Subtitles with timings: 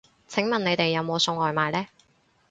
[0.27, 1.85] 請問你哋有冇送外賣呢